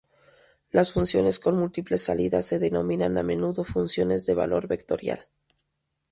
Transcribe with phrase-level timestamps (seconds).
[0.71, 5.27] Las funciones con múltiples salidas se denominan a menudo funciones de valor vectorial.